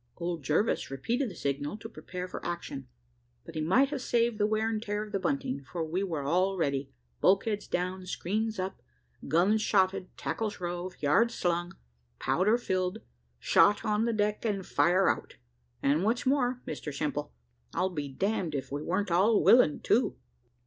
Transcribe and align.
Old 0.17 0.41
Jervis 0.41 0.89
repeated 0.89 1.29
the 1.29 1.35
signal 1.35 1.77
to 1.77 1.87
prepare 1.87 2.27
for 2.27 2.43
action, 2.43 2.87
but 3.45 3.53
he 3.53 3.61
might 3.61 3.89
have 3.89 4.01
saved 4.01 4.39
the 4.39 4.47
wear 4.47 4.67
and 4.67 4.81
tear 4.81 5.03
of 5.03 5.11
the 5.11 5.19
bunting, 5.19 5.63
for 5.71 5.83
we 5.83 6.01
were 6.01 6.23
all 6.23 6.57
ready, 6.57 6.89
bulkheads 7.19 7.67
down, 7.67 8.07
screens 8.07 8.57
up, 8.57 8.81
guns 9.27 9.61
shotted, 9.61 10.07
tackles 10.17 10.59
rove, 10.59 10.95
yards 11.03 11.35
slung, 11.35 11.75
powder 12.17 12.57
filled, 12.57 13.03
shot 13.37 13.85
on 13.85 14.03
deck, 14.17 14.43
and 14.43 14.65
fire 14.65 15.07
out 15.07 15.35
and 15.83 16.03
what's 16.03 16.25
more, 16.25 16.63
Mr 16.65 16.91
Simple, 16.91 17.31
I'll 17.75 17.91
be 17.91 18.07
damned 18.07 18.55
if 18.55 18.71
we 18.71 18.81
wer'n't 18.81 19.11
all 19.11 19.43
willing 19.43 19.81
too. 19.81 20.17